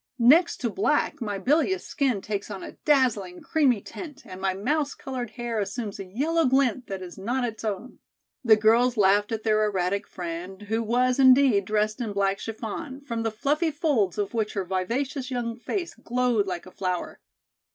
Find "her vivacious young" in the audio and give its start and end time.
14.53-15.55